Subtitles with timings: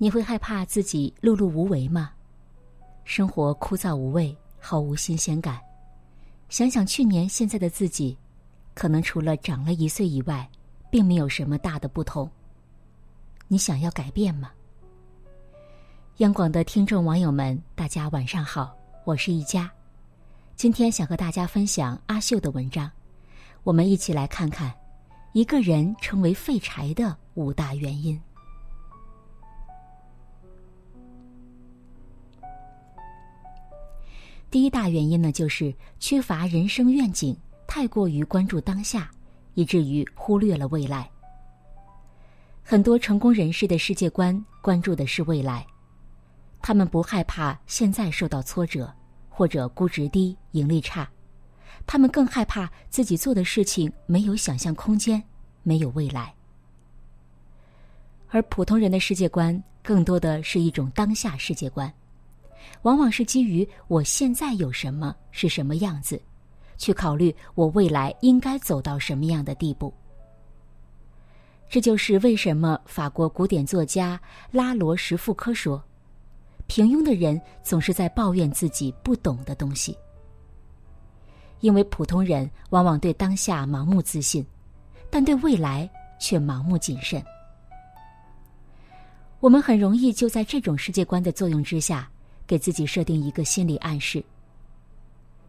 [0.00, 2.12] 你会害怕自己碌碌无为吗？
[3.02, 5.60] 生活枯燥无味，毫无新鲜感。
[6.48, 8.16] 想想去年现在的自己，
[8.74, 10.48] 可能除了长了一岁以外，
[10.88, 12.30] 并没有什么大的不同。
[13.48, 14.52] 你想要改变吗？
[16.18, 18.72] 央广的听众网友们，大家晚上好，
[19.04, 19.68] 我是一佳。
[20.54, 22.88] 今天想和大家分享阿秀的文章，
[23.64, 24.72] 我们一起来看看
[25.32, 28.20] 一个人成为废柴的五大原因。
[34.50, 39.10] 第一大原因呢，就是缺乏人生愿景，太过于关注当下，
[39.52, 41.08] 以至于忽略了未来。
[42.62, 45.66] 很多成功人士的世界观关注的是未来，
[46.62, 48.90] 他们不害怕现在受到挫折，
[49.28, 51.06] 或者估值低、盈利差，
[51.86, 55.22] 他们更害怕自己做的事情没有想象空间，
[55.62, 56.34] 没有未来。
[58.30, 61.92] 而普通人的世界观更多的是一种当下世界观。
[62.82, 66.20] 往往是基于我现在有什么是什么样子，
[66.76, 69.92] 去考虑我未来应该走到什么样的地步。
[71.68, 74.18] 这就是为什么法国古典作家
[74.50, 75.82] 拉罗什富科说
[76.66, 79.94] ：“平庸的人总是在抱怨自己不懂的东西。”
[81.60, 84.46] 因为普通人往往对当下盲目自信，
[85.10, 87.22] 但对未来却盲目谨慎。
[89.40, 92.10] 我们很容易就在这种世界观的作用之下。
[92.48, 94.24] 给自己设定一个心理暗示。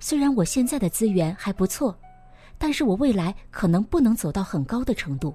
[0.00, 1.96] 虽然我现在的资源还不错，
[2.58, 5.34] 但是我未来可能不能走到很高的程度。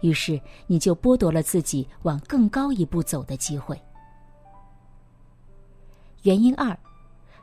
[0.00, 3.80] 于是你就剥夺了自己往更高一步走的机会。
[6.22, 6.76] 原因二，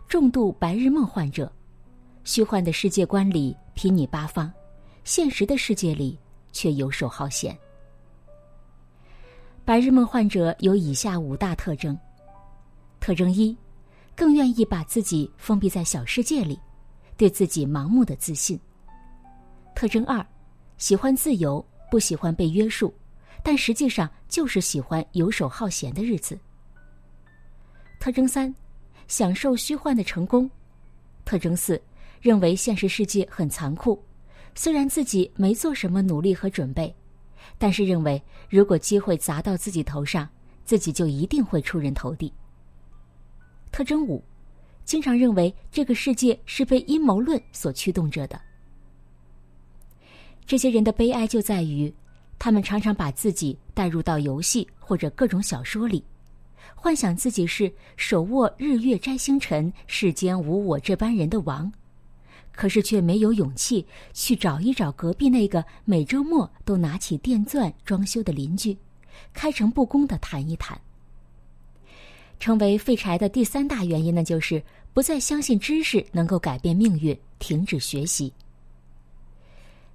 [0.08, 1.52] 重度白日梦患者，
[2.24, 4.52] 虚幻的世界观里睥睨八方，
[5.04, 6.18] 现实的世界里
[6.52, 7.56] 却游手好闲。
[9.66, 11.98] 白日梦患者有以下五大特征。
[13.08, 13.56] 特征一，
[14.18, 16.60] 更愿意把自己封闭在小世界里，
[17.16, 18.60] 对自己盲目的自信。
[19.74, 20.28] 特征二，
[20.78, 22.94] 喜欢自由，不喜欢被约束，
[23.42, 26.38] 但实际上就是喜欢游手好闲的日子。
[27.98, 28.54] 特征三，
[29.08, 30.52] 享受虚幻的成功。
[31.24, 31.82] 特征四，
[32.20, 34.04] 认为现实世界很残酷，
[34.54, 36.94] 虽然自己没做什么努力和准备，
[37.58, 40.28] 但是认为如果机会砸到自己头上，
[40.66, 42.34] 自己就一定会出人头地。
[43.78, 44.24] 特征五，
[44.86, 48.42] 经常认为这个世界是被阴谋论所驱动着的。
[50.48, 51.94] 这些人的悲哀就在于，
[52.40, 56.04] 他们常常把自己带入到游戏或者各种小说里，
[56.74, 61.72] 幻想自己是手握日月摘星辰、世间无我这般人的王，
[62.54, 68.76] 可是却没有勇气去找一找隔壁那个每周末都拿起电钻装修的邻居，
[69.36, 70.82] 开诚布公的谈一谈。
[72.40, 74.62] 成为废柴的第三大原因呢，就是
[74.94, 78.32] 不再相信知识能够改变命运，停止学习。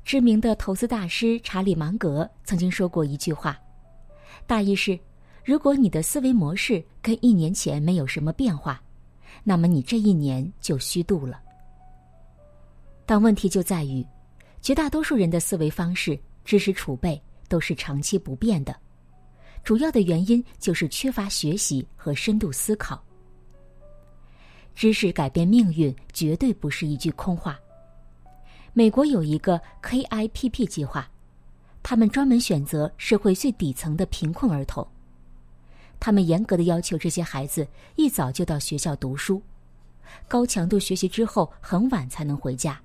[0.05, 3.57] 知名的投资大师查理芒格曾经说过一句话，
[4.47, 4.99] 大意是：
[5.45, 8.83] 如果你的思维模式跟一年前没有什么变化，
[9.45, 11.41] 那么你这一年就虚度了。
[13.07, 14.05] 但问题就在于，
[14.61, 18.75] 绝大多数人的思维方式、知识储备都是长期不变的。
[19.65, 23.03] 主要的原因就是缺乏学习和深度思考。
[24.75, 27.59] 知识改变命运绝对不是一句空话。
[28.73, 31.09] 美国有一个 KIPP 计划，
[31.83, 34.87] 他们专门选择社会最底层的贫困儿童，
[36.01, 39.43] 他们严格的要求这些孩子一早就到学校读书，
[40.27, 42.81] 高强度学习之后很晚才能回家。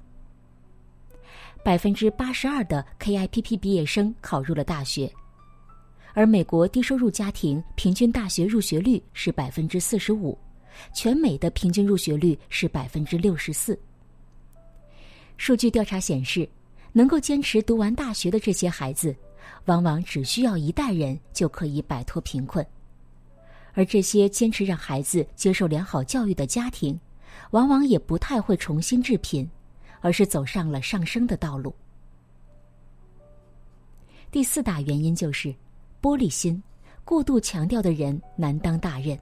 [1.63, 5.11] 百分之八十二的 KIPP 毕业生考入了大学。
[6.17, 10.35] 而美国低收入家庭平均大学入学率是百分之四十五，
[10.91, 13.79] 全美的平均入学率是百分之六十四。
[15.37, 16.49] 数据调查显示，
[16.91, 19.15] 能够坚持读完大学的这些孩子，
[19.65, 22.65] 往往只需要一代人就可以摆脱贫困，
[23.73, 26.99] 而这些坚持让孩子接受良好教育的家庭，
[27.51, 29.47] 往往也不太会重新致贫，
[30.01, 31.75] 而是走上了上升的道路。
[34.31, 35.53] 第四大原因就是。
[36.01, 36.61] 玻璃心，
[37.03, 39.17] 过度强调的人难当大任。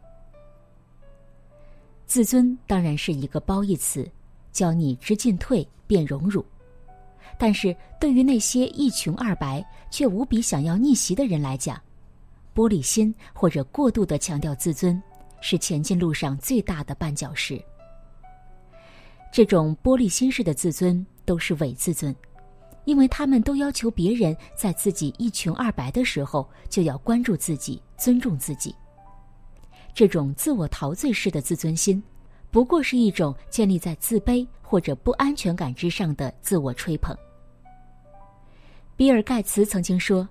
[2.05, 4.09] 自尊当然是一个褒义词，
[4.51, 6.45] 教你知进退，变荣辱。
[7.37, 11.81] 但是对于那些一穷二白却无比想要逆袭的人来讲，
[12.53, 15.01] 玻璃心或者过度的强调自尊，
[15.41, 17.61] 是前进路上最大的绊脚石。
[19.33, 22.15] 这种玻璃心式的自尊都是伪自尊，
[22.85, 28.73] 因为他们都要求别人在自己一穷二白的时候就要关注自己、尊重自己。
[29.93, 32.01] 这种自我陶醉式的自尊心，
[32.51, 37.15] 不过是一种建立在自卑或者不安全感之上的自我吹捧。
[38.95, 40.27] 比尔·盖茨曾经说：“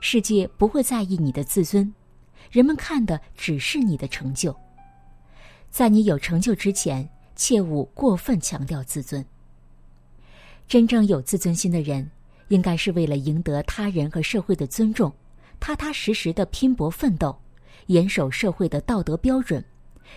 [0.00, 1.92] 世界不会在意你的自尊，
[2.50, 4.54] 人们看的只是你的成就。
[5.70, 9.24] 在你有成就之前，切勿过分强调自尊。”
[10.68, 12.08] 真正有自尊心的人，
[12.48, 15.10] 应该是为了赢得他人和社会的尊重，
[15.58, 17.34] 踏踏实实的拼搏奋斗，
[17.86, 19.64] 严守社会的道德标准，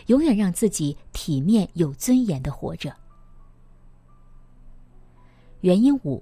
[0.07, 2.93] 永远让自己体面有尊严的活着。
[5.61, 6.21] 原因五，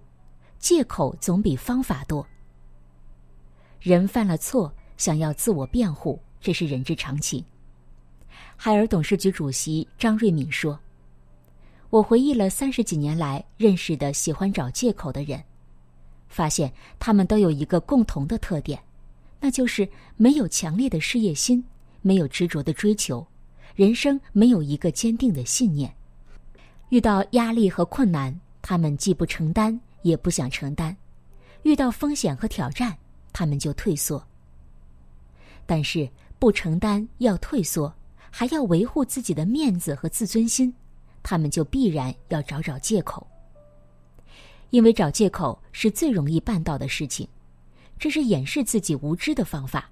[0.60, 2.24] 借口总比方法多。
[3.80, 7.44] 人犯了错，想要自我辩护，这是人之常情。
[8.56, 10.80] 海尔董事局主席张瑞敏说。
[11.90, 15.44] 我回忆了三十几年来认识的喜欢找借口的人，
[16.28, 18.80] 发现他们都有一个共同的特点，
[19.40, 21.64] 那就是没有强烈的事业心，
[22.02, 23.26] 没有执着的追求，
[23.76, 25.92] 人生没有一个坚定的信念。
[26.90, 30.96] 遇到压力和困难，他们既不承担，也不想承担；
[31.64, 32.96] 遇到风险和挑战，
[33.34, 34.24] 他们就退缩。
[35.66, 36.08] 但是
[36.38, 37.92] 不承担要退缩，
[38.30, 40.72] 还要维护自己的面子和自尊心。
[41.30, 43.28] 他们就必然要找找借口，
[44.72, 47.30] 因为找借口是最容易办到的事情，
[48.00, 49.88] 这是掩饰自己无知的方法。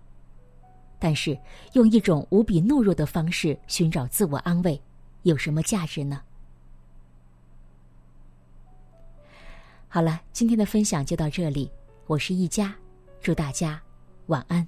[0.98, 1.38] 但是，
[1.74, 4.81] 用一种无比懦弱的方式寻找自我安慰，
[5.22, 6.24] 有什么价值呢？
[9.88, 11.69] 好了，今天的分享就到这里，
[12.07, 12.75] 我是一佳，
[13.22, 13.80] 祝大家
[14.25, 14.68] 晚安。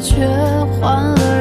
[0.00, 0.26] 却
[0.80, 1.31] 换了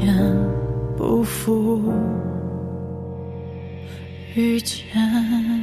[0.00, 0.16] 天
[0.96, 1.78] 不负。
[4.34, 5.59] 遇见。